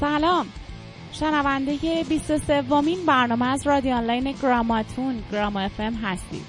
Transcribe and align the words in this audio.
سلام. 0.00 0.46
شنونده 1.12 2.04
23 2.08 2.62
ومین 2.62 3.06
برنامه 3.06 3.46
از 3.46 3.66
رادیو 3.66 3.94
آنلاین 3.94 4.34
گراماتون 4.42 5.22
گراما 5.32 5.60
FM 5.60 5.94
هستید. 5.94 6.46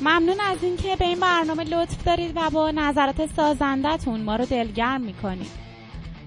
ممنون 0.00 0.40
از 0.40 0.58
اینکه 0.62 0.96
به 0.96 1.04
این 1.04 1.20
برنامه 1.20 1.64
لطف 1.64 2.04
دارید 2.04 2.32
و 2.36 2.50
با 2.50 2.70
نظرات 2.70 3.26
سازندتون 3.36 4.20
ما 4.20 4.36
رو 4.36 4.44
دلگرم 4.44 5.00
می‌کنید. 5.00 5.63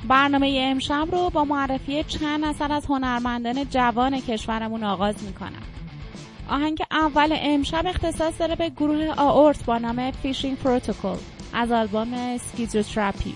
برنامه 0.07 0.59
امشب 0.61 1.07
رو 1.11 1.29
با 1.29 1.45
معرفی 1.45 2.03
چند 2.03 2.43
اثر 2.45 2.71
از 2.71 2.85
هنرمندان 2.85 3.65
جوان 3.69 4.19
کشورمون 4.19 4.83
آغاز 4.83 5.23
می‌کنم. 5.23 5.63
آهنگ 6.49 6.83
اول 6.91 7.35
امشب 7.41 7.83
اختصاص 7.87 8.39
داره 8.39 8.55
به 8.55 8.69
گروه 8.69 9.13
آورت 9.17 9.65
با 9.65 9.77
نام 9.77 10.11
Phishing 10.11 10.57
Protocol 10.57 11.17
از 11.53 11.71
آلبوم 11.71 12.37
سکیزوتراپی 12.37 13.35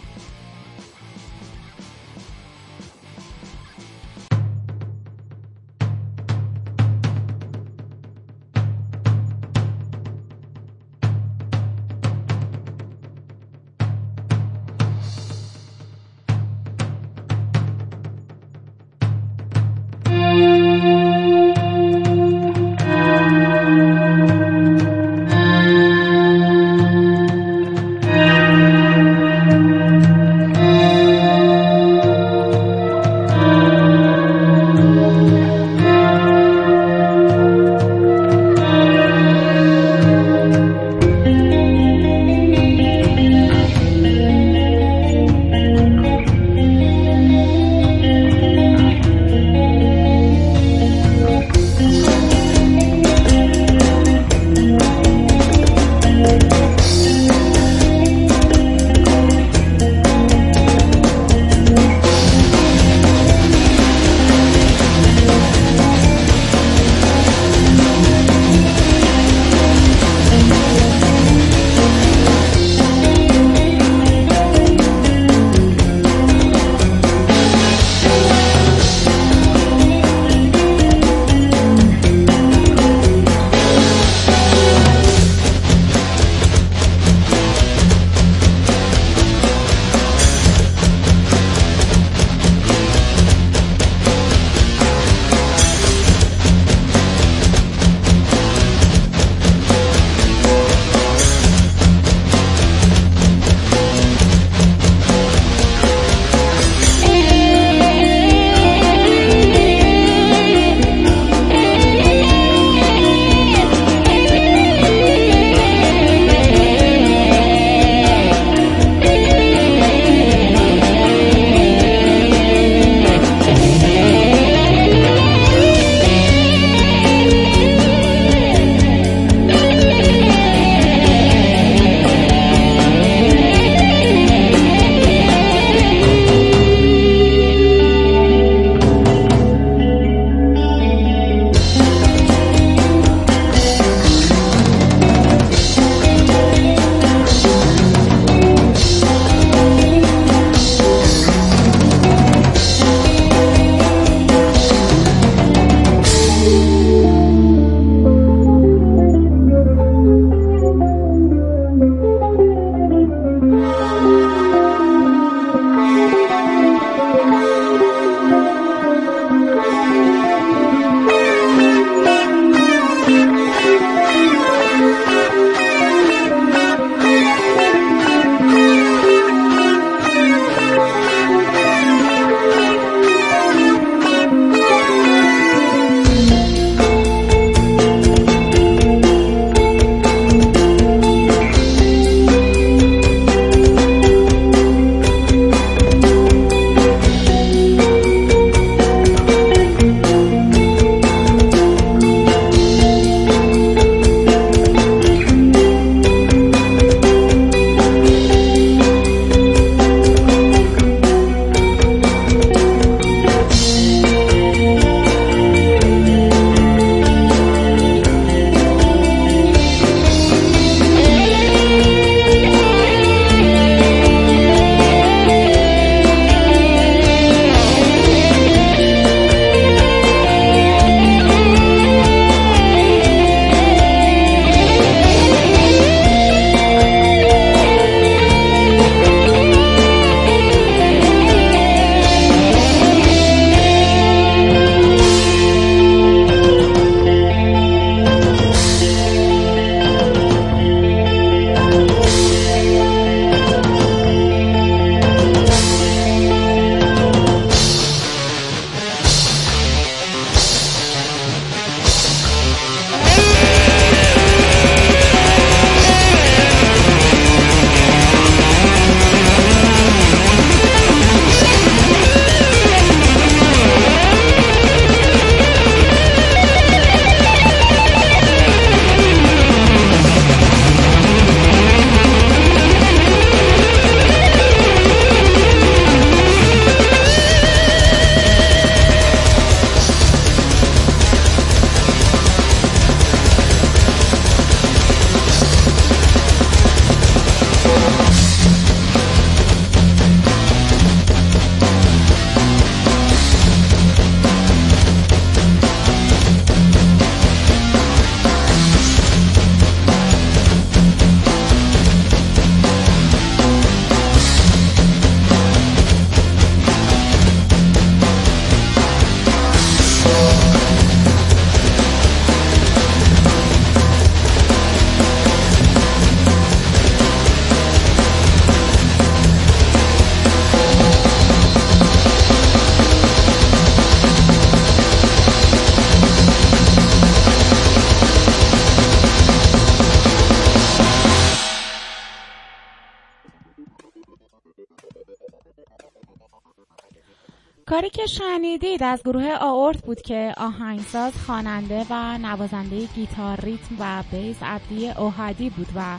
شنیدید 348.62 348.84
از 348.84 349.04
گروه 349.04 349.36
آورت 349.42 349.86
بود 349.86 350.02
که 350.02 350.34
آهنگساز 350.38 351.14
خواننده 351.14 351.86
و 351.90 352.18
نوازنده 352.18 352.86
گیتار 352.86 353.40
ریتم 353.42 353.76
و 353.80 354.04
bass 354.12 354.44
عبدی 354.44 354.90
اوهدی 354.90 355.50
بود 355.50 355.68
و 355.76 355.98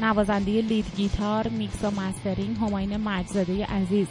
نوازنده 0.00 0.60
lead 0.60 0.84
گیتار 0.96 1.48
میکس 1.48 1.84
و 1.84 1.90
mastering 1.90 2.56
همایون 2.56 2.96
مجدزاده 2.96 3.66
عزیز. 3.66 4.06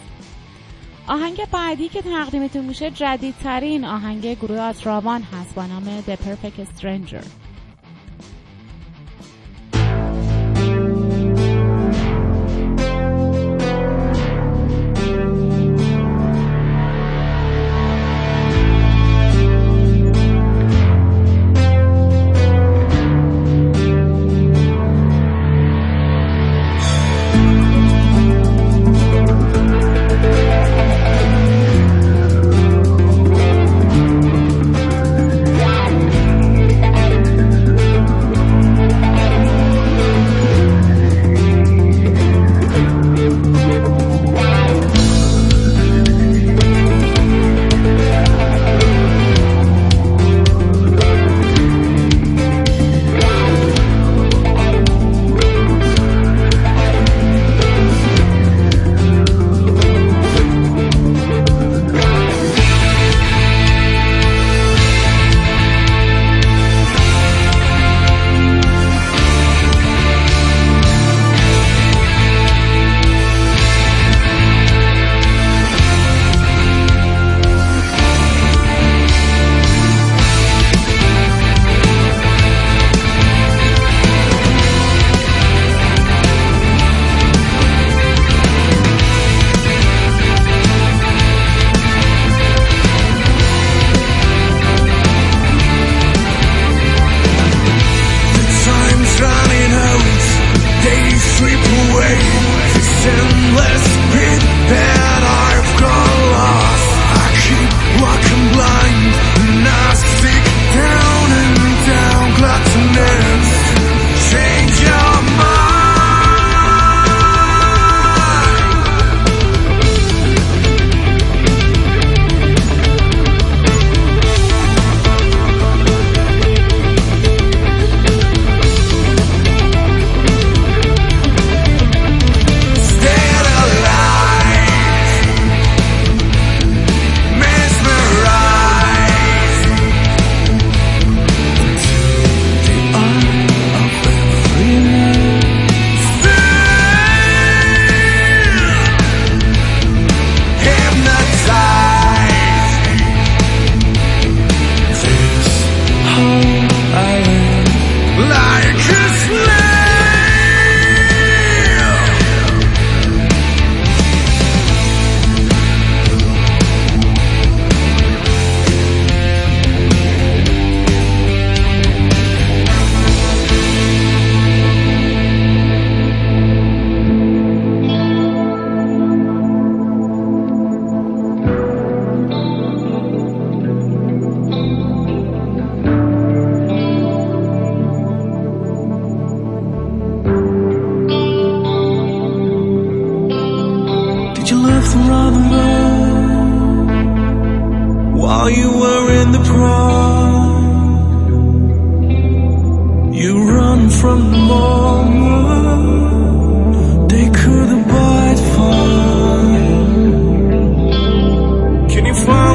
آهنگ 1.07 1.38
بعدی 1.51 1.89
که 1.89 2.01
تقدیمتون 2.01 2.65
میشه 2.65 2.91
جدیدترین 2.91 3.85
آهنگ 3.85 4.33
گروه 4.39 4.59
آتراوان 4.59 5.21
هست 5.21 5.55
با 5.55 5.65
نام 5.65 6.01
The 6.01 6.15
Perfect 6.15 6.79
Stranger. 6.79 7.43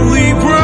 we. 0.06 0.57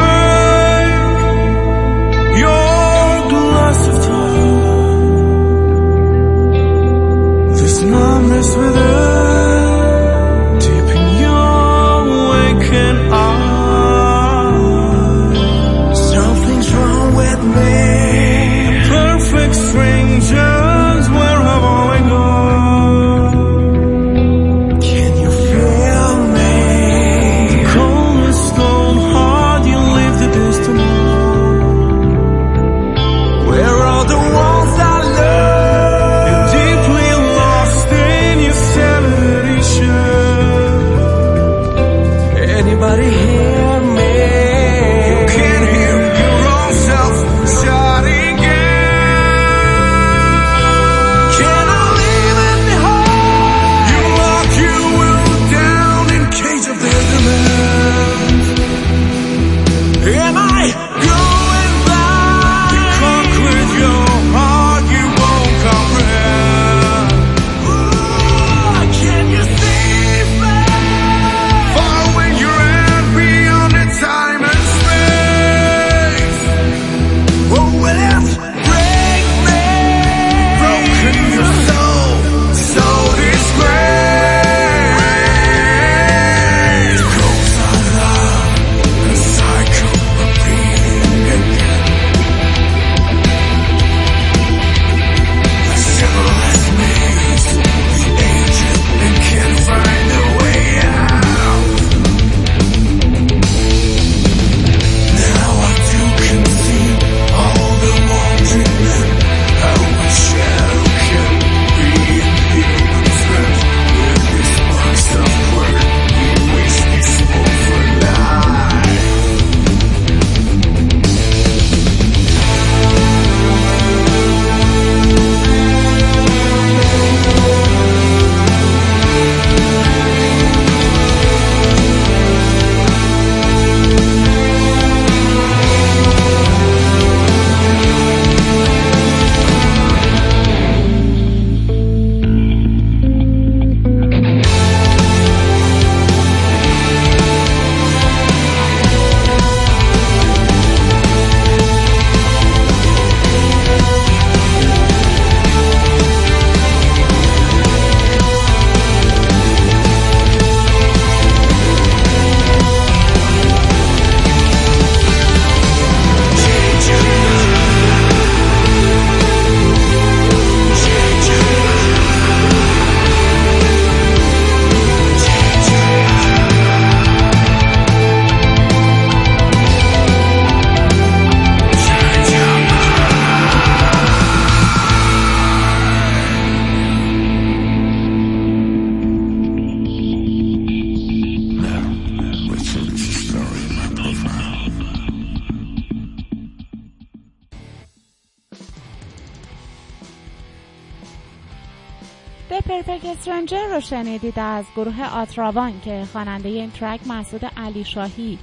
Stranger 203.45 203.73
رو 203.75 203.79
شنیدید 203.79 204.39
از 204.39 204.65
گروه 204.75 205.09
آتراوان 205.09 205.81
که 205.81 206.05
خواننده 206.11 206.49
این 206.49 206.71
ترک 206.71 206.99
مسعود 207.07 207.45
علی 207.57 207.83
شاهی 207.83 208.37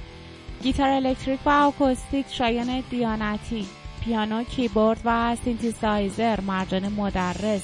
گیتار 0.61 0.89
الکتریک 0.89 1.39
و 1.45 1.49
آکوستیک 1.49 2.25
شایان 2.29 2.83
دیانتی 2.89 3.65
پیانو 4.03 4.43
کیبورد 4.43 5.01
و 5.05 5.35
سینتیسایزر 5.43 6.41
مرجان 6.41 6.87
مدرس 6.87 7.63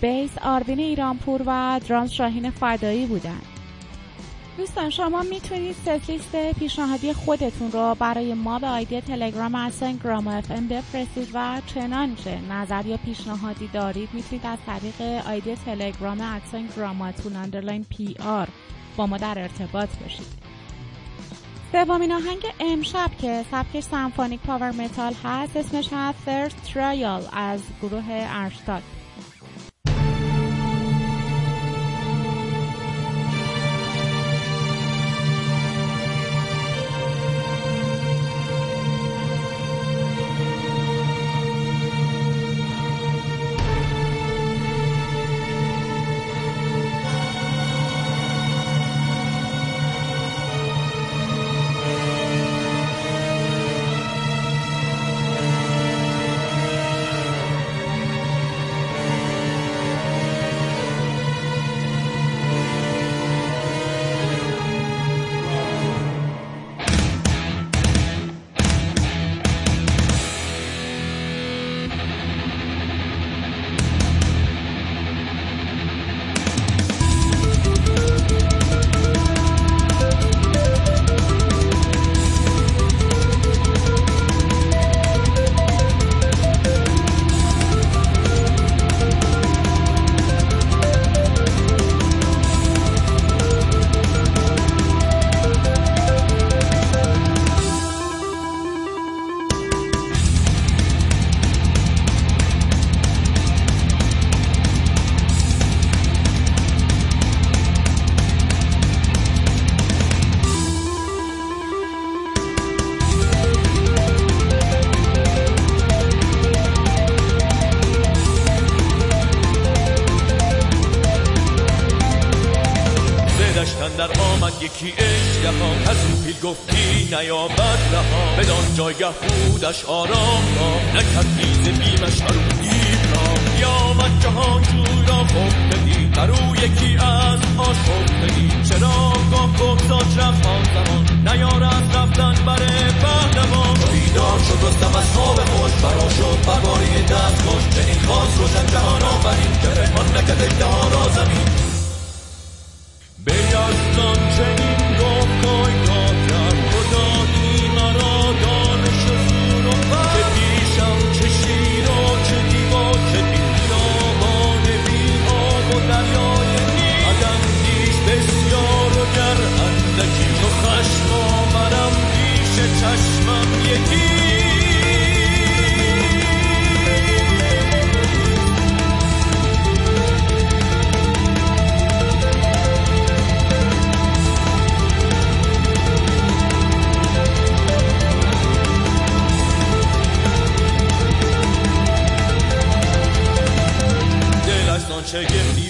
bass 0.00 0.38
آروین 0.42 0.78
ایرانپور 0.78 1.42
و 1.46 1.80
drums 1.88 2.10
شاهین 2.10 2.50
فدایی 2.50 3.06
بودند. 3.06 3.51
دوستان 4.56 4.90
شما 4.90 5.22
می‌تونید 5.22 5.76
set 5.76 6.10
list 6.10 6.52
پیشنهادی 6.58 7.12
خودتون 7.12 7.72
رو 7.72 7.96
برای 7.98 8.34
ما 8.34 8.58
به 8.58 8.66
آیدی 8.66 9.00
تلگرام 9.00 9.54
at 9.54 9.68
sign 9.68 9.96
گرام 9.96 10.28
FM 10.28 10.68
بفرستید 10.68 11.28
و 11.34 11.60
چنانچه 11.66 12.38
نظر 12.50 12.86
یا 12.86 12.96
پیشنهادی 12.96 13.68
دارید 13.68 14.08
می‌تونید 14.12 14.46
از 14.46 14.58
طریق 14.66 15.26
آیدی 15.26 15.56
تلگرام 15.56 16.20
at 16.20 16.36
sign 16.36 16.68
گراماتون 16.76 17.36
underline 17.36 17.84
PR 17.84 18.48
با 18.96 19.06
ما 19.06 19.16
در 19.16 19.38
ارتباط 19.38 19.88
باشید. 20.02 20.26
سومین 21.72 22.12
آهنگ 22.12 22.42
امشب 22.60 23.10
که 23.20 23.44
سبکش 23.50 23.82
symphonic 23.82 24.40
power 24.40 24.70
metal 24.70 25.14
هست 25.24 25.56
اسمش 25.56 25.88
هست 25.92 26.18
Third 26.26 26.72
Trial 26.72 27.22
از 27.32 27.60
گروه 27.82 28.04
ارشتاد. 28.10 28.82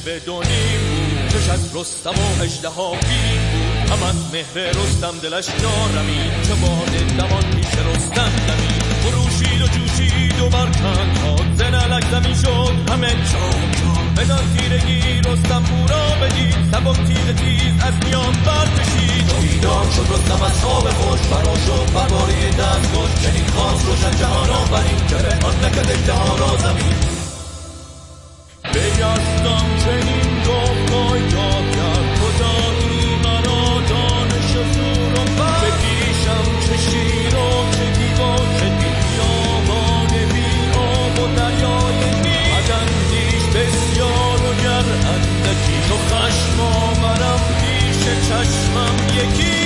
به 0.05 0.21
بود. 0.21 0.47
چش 1.29 1.49
از 1.49 1.77
رستم 1.77 2.11
و 2.11 2.43
اجده 2.43 2.69
ها 2.69 2.91
بود. 2.91 3.03
هم 3.91 4.17
مهر 4.33 4.69
رستم 4.69 5.19
دلش 5.23 5.49
نارمی. 5.63 6.21
چه 6.47 6.55
باد 6.55 7.17
دمان 7.19 7.43
پیش 7.51 7.67
رستم 7.67 8.33
دمی. 8.49 8.75
بروشید 9.05 9.63
و 9.63 9.67
جوشید 9.67 10.41
و 10.41 10.49
برکن 10.49 11.15
تا 11.15 11.37
زنلک 11.57 12.05
زمین 12.11 12.35
شد. 12.35 12.91
همه 12.91 13.09
چام 13.09 13.71
چام 13.81 14.15
بدان 14.17 14.45
تیرگی 14.57 15.21
رستم 15.21 15.63
بورا 15.63 16.07
بدید. 16.23 16.57
سبک 16.73 16.97
تیر 16.97 17.33
تیز 17.33 17.75
از 17.83 17.95
میان 18.05 18.33
برکشید. 18.47 19.27
بیدار 19.43 19.87
شد 19.97 20.07
رستم 20.15 20.43
از 20.43 20.65
خواب 20.65 20.91
خوش. 20.91 21.21
برا 21.21 21.55
شد 21.67 21.93
بر 21.95 22.09
دست 22.59 22.87
خوش. 22.95 23.11
چنین 23.25 23.47
خواست 23.47 23.87
روشن 23.87 24.17
جهان 24.19 24.51
آفرین. 24.51 25.07
که 25.09 25.47
آن 25.47 25.65
نکد 25.65 25.91
اجده 25.91 26.39
را 26.39 26.57
زمین. 26.57 27.12
یزدم 28.81 29.67
چنین 29.85 30.31
گفت 30.49 30.93
پایدار 30.93 31.63
کرد 31.77 32.19
خدایی 32.21 33.17
مرا 33.25 33.81
دانش 33.89 34.53
زور 34.53 35.13
شیر 36.77 37.35
و 37.37 37.71
چه 37.71 37.99
دیوا 37.99 38.37
چه 38.37 38.69
بیابان 38.79 40.09
بی 40.33 40.79
آب 40.79 41.19
و 41.19 41.35
دریای 41.37 42.11
نیل 42.23 42.73
اندیش 42.73 43.45
بسیار 43.55 44.41
و 44.41 44.63
گر 44.63 44.89
چشمم 48.29 48.97
یکی 49.17 49.62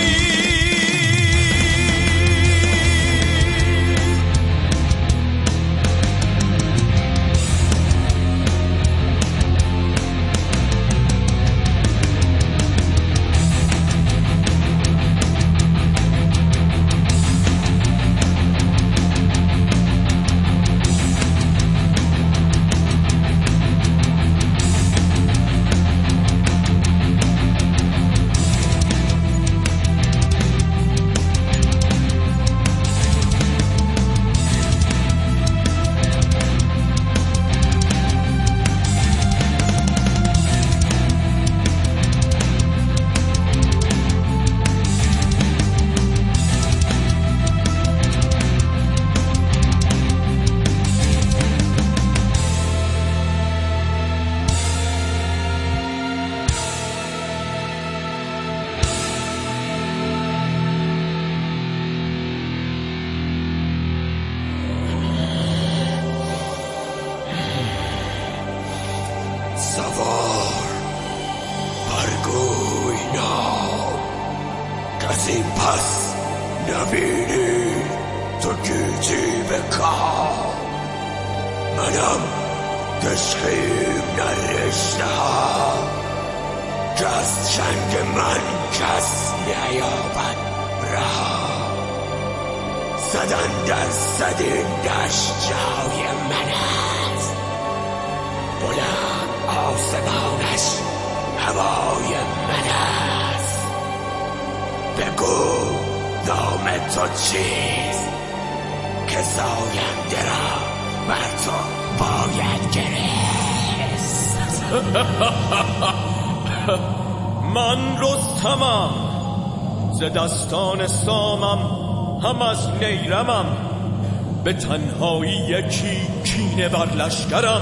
به 124.46 124.52
تنهایی 124.52 125.32
یکی 125.32 125.96
کینه 126.24 126.68
بر 126.68 126.94
لشکرم. 126.94 127.60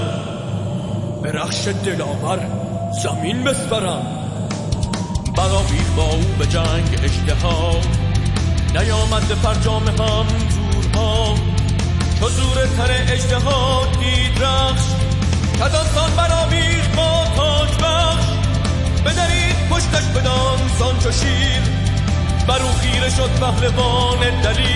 به 1.23 1.31
رخش 1.31 1.67
دلاور 1.67 2.39
زمین 3.03 3.43
بسپرم 3.43 4.05
برآویخت 5.37 5.95
با 5.95 6.03
او 6.03 6.21
به 6.39 6.45
جنگ 6.45 6.99
اشتها. 7.03 7.71
نیامد 8.75 9.27
به 9.27 9.35
فرجام 9.35 9.87
هم 9.87 10.25
زورها. 10.49 11.35
تو 12.19 12.29
زور 12.29 12.65
تر 12.77 13.13
اجتها 13.13 13.81
دید 13.99 14.43
رخش 14.43 14.83
کدانسان 15.59 16.15
برآویخت 16.17 16.95
با 16.95 17.23
تاج 17.35 17.69
بخش. 17.83 18.25
بدرید 19.05 19.69
پشتش 19.69 20.05
بدان 20.05 20.57
سان 20.79 20.99
چو 20.99 21.11
شیر 21.11 21.61
بر 22.47 22.61
او 22.61 22.69
خیره 22.71 23.09
شد 23.09 23.29
پهلوان 23.39 24.41
دلیر. 24.43 24.74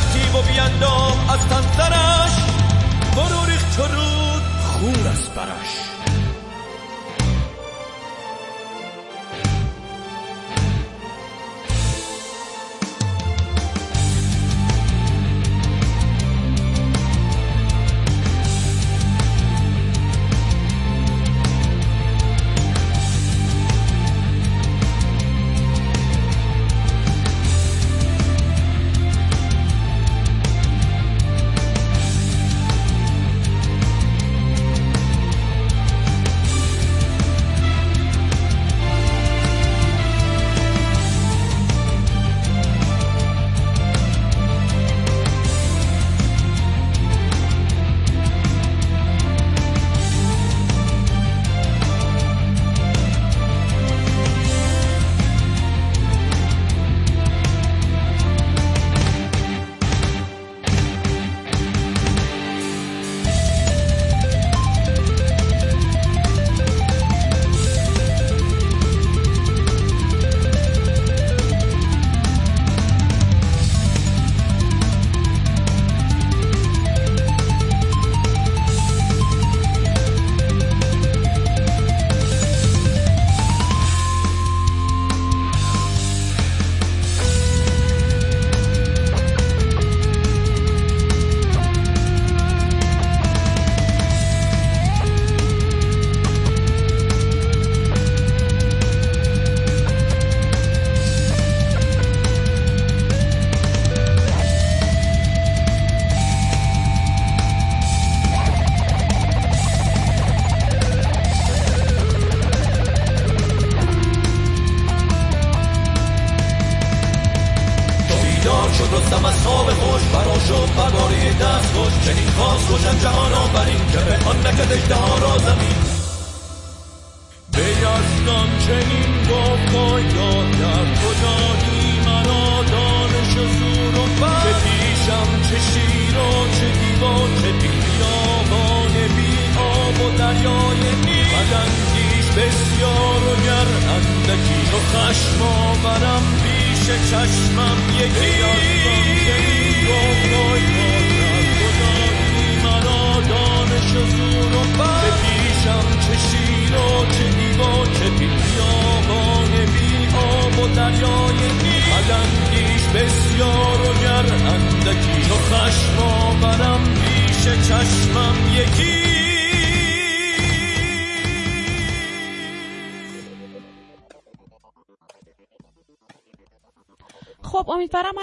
تیب 0.00 0.34
و 0.34 0.42
بیندام 0.42 1.30
از 1.30 1.48
تن 1.48 1.62
سرش 1.76 2.32
فرو 3.14 3.44
ریخت 3.44 3.78
رود 3.78 4.42
خون 4.62 5.06
از 5.06 5.28
برش. 5.36 5.81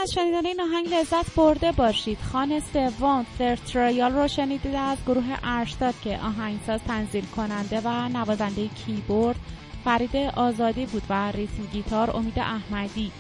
از 0.02 0.12
شنیدن 0.12 0.46
این 0.46 0.62
آهنگ 0.62 0.94
لذت 0.94 1.36
برده 1.36 1.72
باشید. 1.72 2.18
خان 2.32 2.60
سوم 2.60 3.26
Third 3.38 3.66
Trial 3.66 4.12
رو 4.12 4.28
شنیدید 4.28 4.76
از 4.76 4.98
گروه 5.08 5.38
ارشتاد 5.44 5.94
که 6.04 6.20
آهنگساز 6.24 6.80
تنظیم 6.84 7.28
کننده 7.36 7.82
و 7.84 8.10
نوازنده 8.10 8.68
کیبورد 8.68 9.36
فرید 9.84 10.16
آزادی 10.16 10.86
بود 10.86 11.04
و 11.10 11.32
rhythm 11.32 11.64
guitar 11.74 12.18
امید 12.18 12.40
احمدی. 12.40 13.12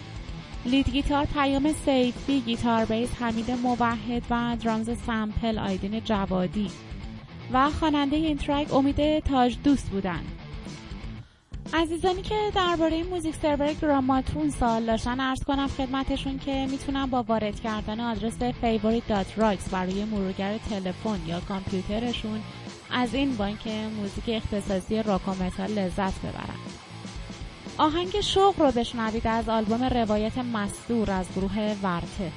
lead 0.65 0.89
guitar 0.89 1.25
پیام 1.25 1.73
سیفی 1.85 2.39
گیتار 2.39 2.85
bass 2.85 3.09
حمید 3.19 3.51
موحد 3.51 4.23
و 4.29 4.57
drums 4.63 4.89
sample 5.07 5.59
آیدین 5.59 5.99
جوادی. 5.99 6.71
و 7.53 7.69
خواننده 7.69 8.15
این 8.15 8.37
ترک 8.37 8.73
امید 8.73 9.19
تاج 9.19 9.57
دوست 9.63 9.89
بودند. 9.89 10.38
عزیزانی 11.73 12.21
که 12.21 12.35
درباره 12.55 13.03
موزیک 13.03 13.35
سرور 13.35 13.73
گراماتون 13.73 14.49
سوال 14.49 14.85
داشتن 14.85 15.19
عرض 15.19 15.43
کنم 15.43 15.67
خدمتشون 15.67 16.39
که 16.39 16.67
می‌تونن 16.71 17.05
با 17.05 17.23
وارد 17.23 17.59
کردن 17.59 17.99
آدرس 17.99 18.33
favorite.rocks 18.33 19.69
برای 19.71 20.05
مرورگر 20.05 20.57
تلفن 20.57 21.19
یا 21.27 21.39
کامپیوترشون 21.39 22.41
از 22.91 23.13
این 23.13 23.35
بانک 23.35 23.67
موزیک 23.67 24.23
اختصاصی 24.27 25.03
راک 25.03 25.21
لذت 25.59 26.19
ببرن. 26.19 26.59
آهنگ 27.77 28.21
شوق 28.21 28.59
رو 28.59 28.71
بشنوید 28.71 29.27
از 29.27 29.49
آلبوم 29.49 29.83
روایت 29.83 30.37
مستور 30.37 31.11
از 31.11 31.25
گروه 31.35 31.75
ورته. 31.83 32.31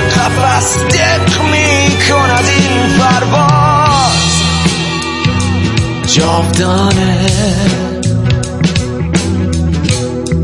قفس 0.00 0.78
دق 0.78 1.42
می 1.42 1.90
کند 2.08 2.44
این 2.46 2.98
پرواز 2.98 4.34
جاودانه 6.14 7.26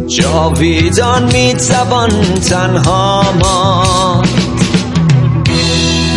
جاویدان 0.06 1.22
می‌توان 1.32 2.10
تنها 2.50 3.24
ماند 3.40 4.28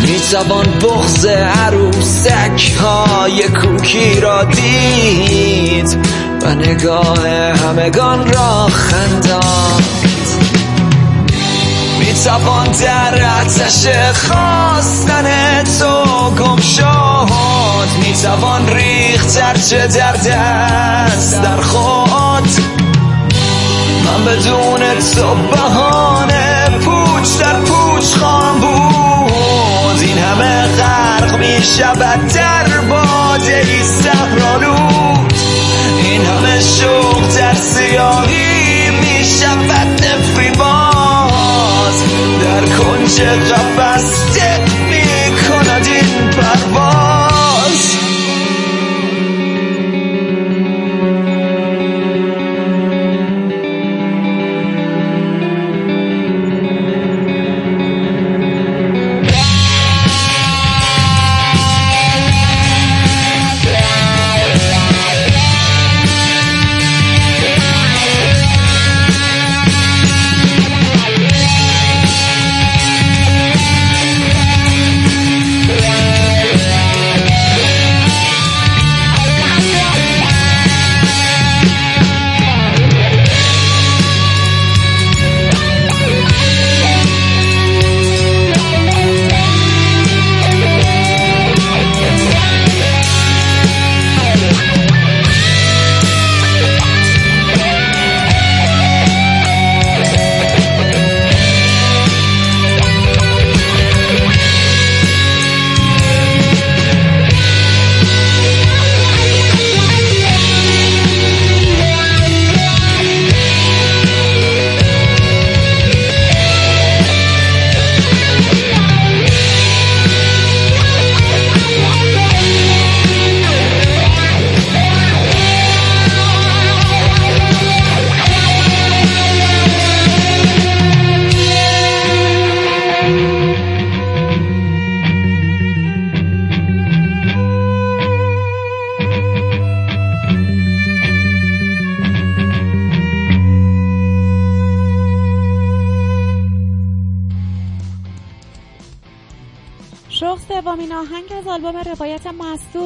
می‌توان 0.02 0.66
بغز 0.66 1.26
عروسک 1.66 2.72
های 2.82 3.44
کوکی 3.50 4.20
را 4.20 4.44
دید 4.44 5.98
و 6.44 6.56
نگاه 6.56 7.28
همگان 7.28 8.34
را 8.34 8.68
خنداند 8.68 10.03
می‌توان 12.14 12.72
در 12.72 13.26
آتش 13.42 13.88
خواستن 14.14 15.64
تو 15.80 16.30
گم 16.30 16.62
شد. 16.62 17.90
می‌توان 18.00 18.70
ریخت 18.70 19.38
هرچه 19.38 19.88
در 19.88 20.12
دست 20.12 21.42
در 21.42 21.62
خود. 21.62 22.50
من 24.06 24.26
بدون 24.26 24.80
تو 25.16 25.36
بهانه 25.36 26.70
پوچ 26.86 27.38
در 27.40 27.60
پوچ 27.60 28.06
خواهم 28.06 28.60
بود. 28.60 30.02
این 30.02 30.18
همه 30.18 30.68
غرق 30.78 31.38
می 31.38 31.64
شود 31.78 32.28
در 32.34 32.68
باده 32.90 33.64
ای 33.68 33.84
صحرالود 33.84 35.34
این 36.04 36.26
همه 36.26 36.62
شوق 36.62 37.38
در 37.38 37.54
سیاهی 37.54 38.90
می 38.90 39.26
شود 39.26 39.64
نفرین 39.64 39.94
باز 39.94 40.33
در 40.33 40.33
کنج 43.18 43.54
قفس 43.54 44.38
دق 44.38 44.62
می 44.90 45.38
کند 45.48 45.88
این 45.88 46.30
پرواز 46.30 46.83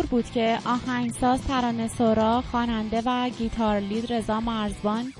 بود 0.10 0.30
که 0.32 0.60
آهنگساز 0.66 1.42
ترانه 1.42 1.88
سورا 1.88 2.42
خواننده 2.42 3.02
و 3.06 3.30
گیتار 3.30 3.80
لید 3.80 4.14
رضا 4.14 4.40
مرزبان. 4.40 5.14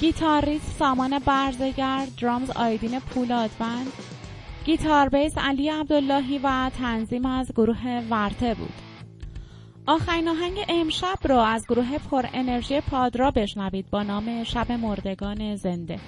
گیتاریست 0.00 0.78
سامان 0.78 1.18
برزگر 1.18 2.06
درامز 2.20 2.50
آیدین 2.50 3.00
پولادوند 3.00 3.86
گیتار 4.64 5.08
بیس 5.08 5.38
علی 5.38 5.68
عبداللهی 5.68 6.38
و 6.38 6.70
تنظیم 6.78 7.26
از 7.26 7.52
گروه 7.56 8.02
ورته 8.10 8.54
بود. 8.54 8.72
آخرین 9.86 10.28
آهنگ 10.28 10.58
امشب 10.68 11.18
رو 11.24 11.36
از 11.36 11.66
گروه 11.68 11.98
پر 11.98 12.26
انرژی 12.34 12.80
پادرا 12.80 13.30
بشنوید 13.30 13.90
با 13.90 14.02
نام 14.02 14.44
شب 14.44 14.72
مردگان 14.72 15.56
زنده. 15.56 15.98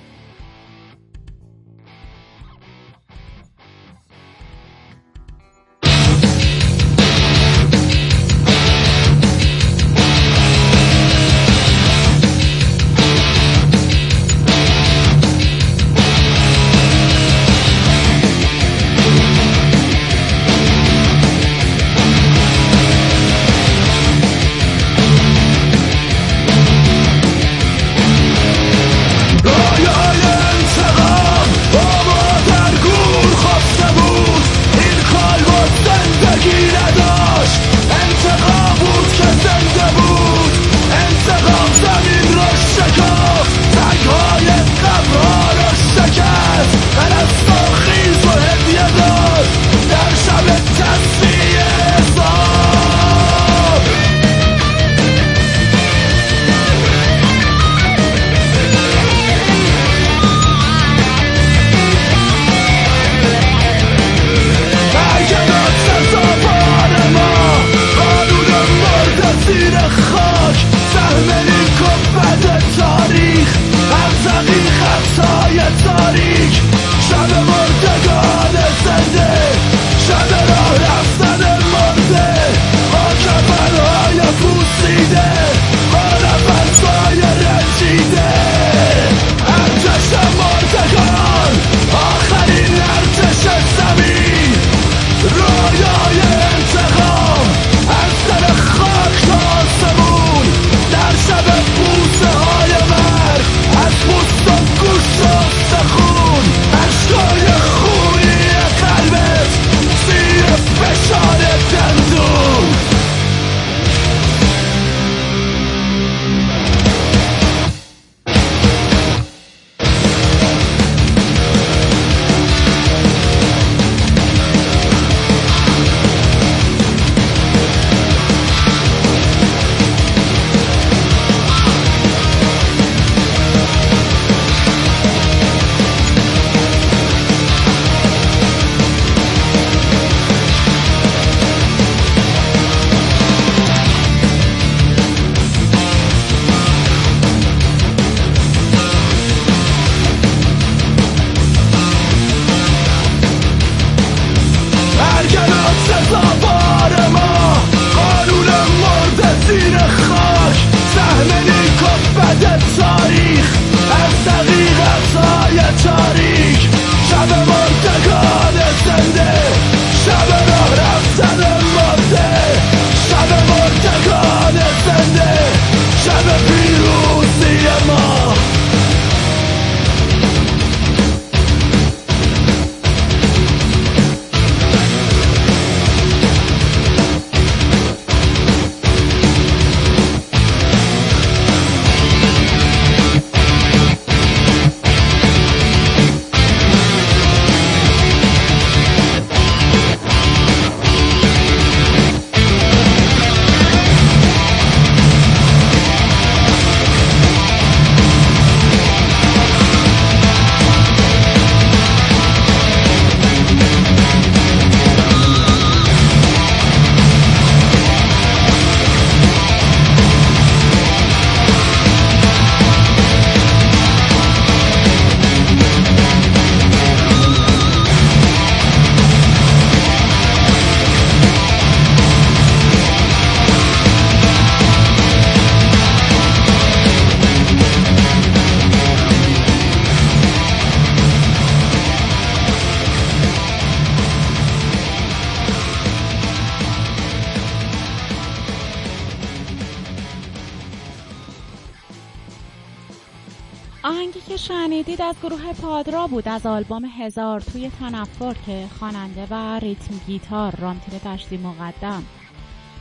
از 255.12 255.20
گروه 255.22 255.52
پادرا 255.52 256.06
بود 256.06 256.28
از 256.28 256.46
آلبوم 256.46 256.84
هزار 256.84 257.40
توی 257.40 257.70
تنفر 257.80 258.34
که 258.46 258.66
خواننده 258.78 259.26
و 259.30 259.58
ریتم 259.58 259.94
گیتار 260.06 260.54
رامتین 260.56 260.98
تشتی 260.98 261.36
مقدم. 261.36 262.04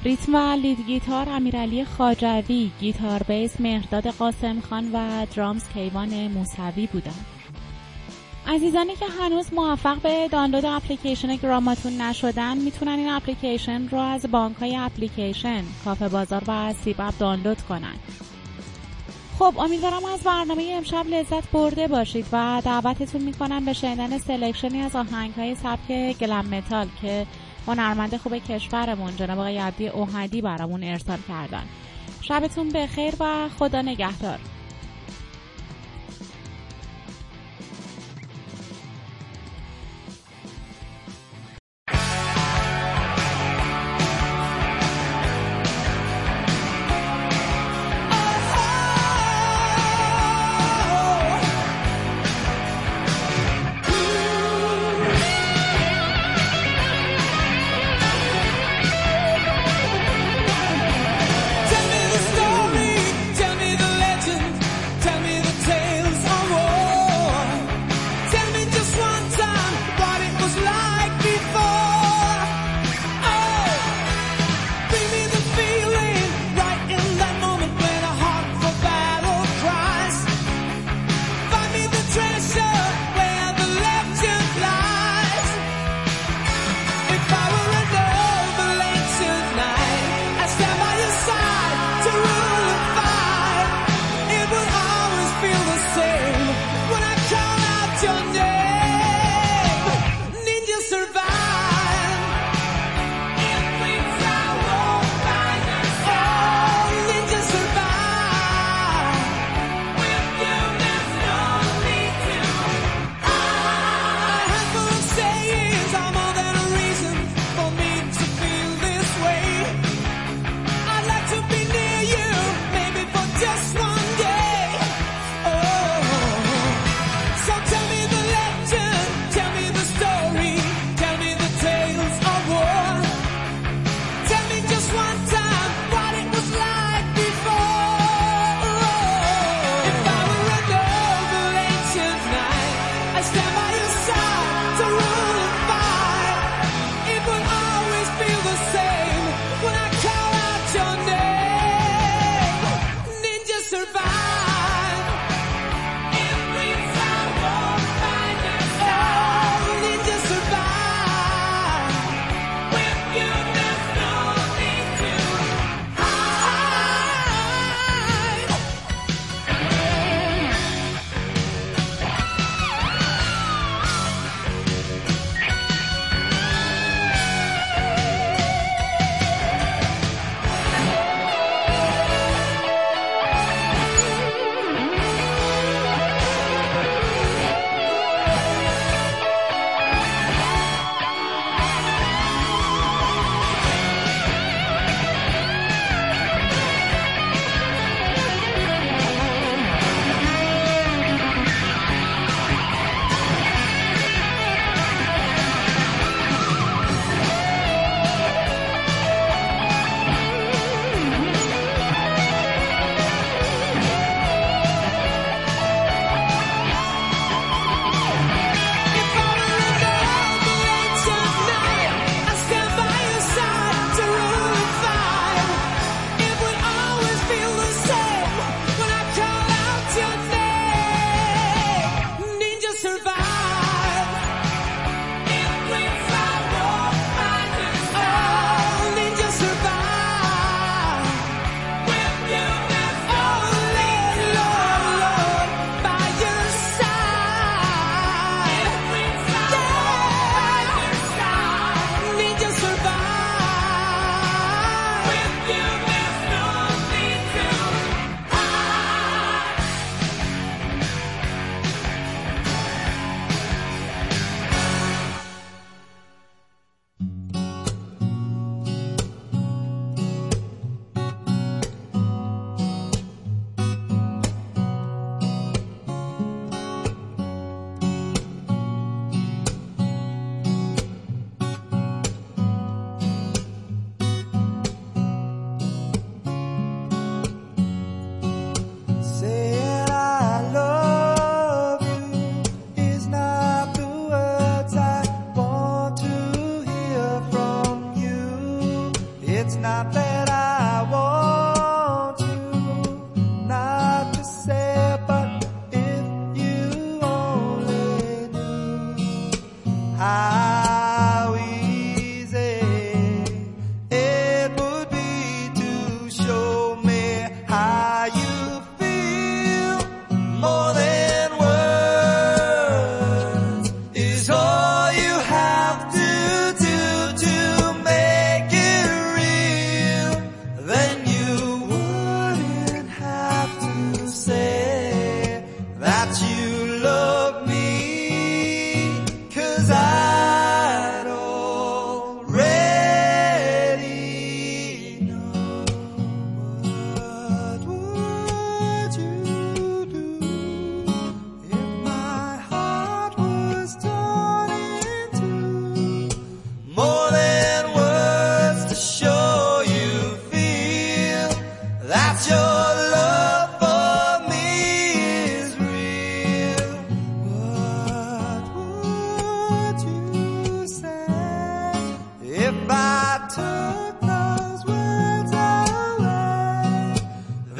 ریتم 0.03 0.35
و 0.35 0.37
لید 0.37 0.85
گیتار 0.87 1.29
امیرعلی 1.29 1.85
خاجوی 1.85 2.71
گیتار 2.79 3.23
بیس 3.23 3.61
مهرداد 3.61 4.07
قاسم 4.07 4.61
خان 4.61 4.91
و 4.93 5.25
درامز 5.35 5.69
کیوان 5.73 6.27
موسوی 6.27 6.87
بودند. 6.87 7.25
عزیزانی 8.47 8.95
که 8.95 9.05
هنوز 9.19 9.53
موفق 9.53 10.01
به 10.01 10.27
دانلود 10.27 10.65
اپلیکیشن 10.65 11.35
گراماتون 11.35 12.01
نشدن 12.01 12.57
می‌تونن 12.57 12.91
این 12.91 13.09
اپلیکیشن 13.09 13.87
رو 13.87 13.99
از 13.99 14.25
بانک 14.31 14.57
های 14.57 14.75
اپلیکیشن 14.75 15.63
کافه 15.85 16.09
بازار 16.09 16.43
و 16.47 16.73
سیب 16.73 17.09
دانلود 17.19 17.61
کنن. 17.61 17.95
خب 19.41 19.59
امیدوارم 19.59 20.05
از 20.05 20.19
برنامه 20.19 20.71
امشب 20.77 21.05
لذت 21.07 21.51
برده 21.51 21.87
باشید 21.87 22.25
و 22.31 22.61
دعوتتون 22.65 23.21
می‌کنم 23.21 23.65
به 23.65 23.73
شنیدن 23.73 24.17
selection 24.17 24.75
ی 24.75 24.81
از 24.81 24.95
آهنگ 24.95 25.33
های 25.33 25.55
سبک 25.55 26.17
glam 26.17 26.45
metal 26.45 26.87
که 27.01 27.27
هنرمند 27.67 28.17
خوب 28.17 28.37
کشورمون 28.37 29.15
جناب 29.15 29.39
آقای 29.39 29.57
عبدی 29.57 29.87
اوهدی 29.87 30.41
برامون 30.41 30.83
ارسال 30.83 31.17
کردن. 31.27 31.63
شبتون 32.21 32.69
بخیر 32.69 33.13
و 33.19 33.49
خدا 33.59 33.81
نگهدار. 33.81 34.39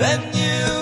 Then 0.01 0.33
you 0.33 0.80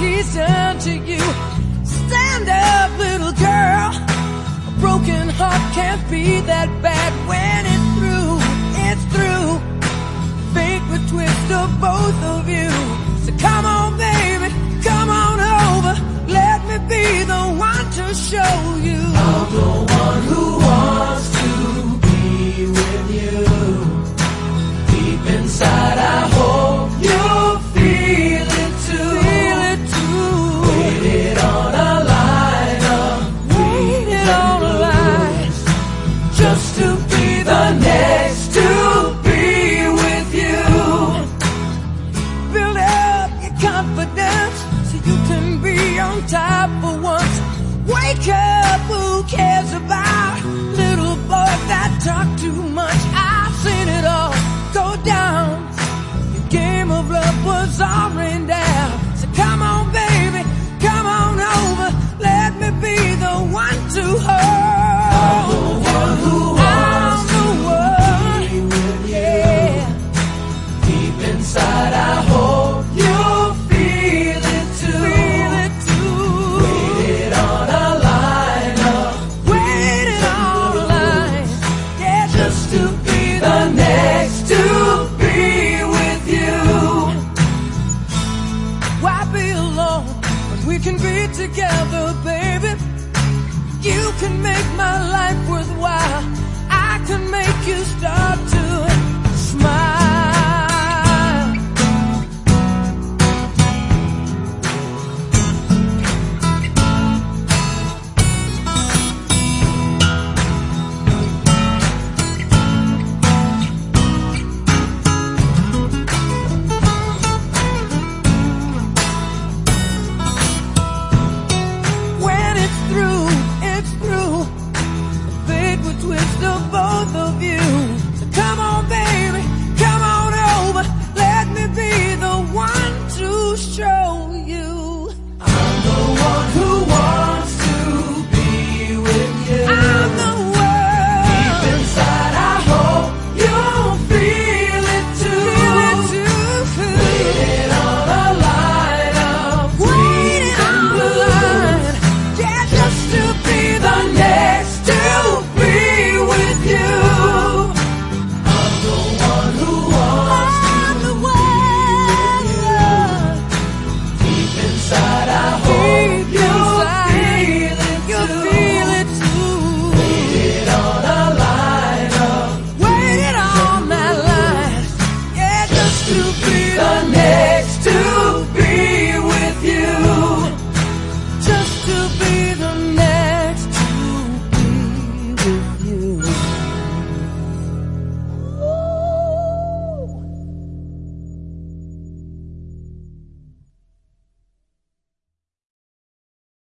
he's 0.00 0.34
done 0.34 0.78
to 0.78 0.92
you. 1.10 1.24
Stand 1.84 2.48
up, 2.48 2.90
little 2.98 3.34
girl. 3.48 3.90
A 4.68 4.72
broken 4.80 5.28
heart 5.38 5.62
can't 5.74 6.02
be 6.10 6.40
that 6.52 6.68
bad 6.82 7.12
when 7.28 7.60
it's 7.74 7.88
through. 7.98 8.34
It's 8.88 9.04
through. 9.12 9.50
Fate 10.54 10.84
would 10.90 11.06
twist 11.12 11.48
of 11.60 11.68
both 11.88 12.20
of 12.34 12.48
you. 12.48 12.70
So 13.24 13.30
come 13.46 13.64
on, 13.66 13.98
baby, 13.98 14.48
come 14.82 15.08
on 15.24 15.38
over. 15.60 15.94
Let 16.38 16.58
me 16.68 16.76
be 16.92 17.06
the 17.32 17.42
one 17.70 17.86
to 17.98 18.06
show 18.14 18.56
you. 18.88 19.00
I'm 19.28 19.46
the 19.60 19.72
one 20.02 20.22
who 20.30 20.44
wants 20.66 21.26
to 21.40 21.50
be 22.06 22.66
with 22.78 23.06
you. 23.18 23.38
Deep 24.92 25.22
inside, 25.36 25.98
I. 25.98 26.39
my 94.76 95.08
life 95.10 95.48
worthwhile. 95.48 95.99